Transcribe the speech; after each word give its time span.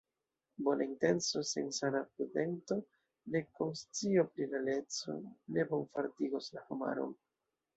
Bona 0.67 0.85
intenco 0.91 1.43
sen 1.49 1.67
sana 1.79 2.01
prudento, 2.15 2.77
nek 3.35 3.53
konscio 3.61 4.25
pri 4.31 4.49
realeco, 4.55 5.19
ne 5.59 5.67
bonfartigos 5.75 6.51
la 6.57 6.67
homaron. 6.73 7.15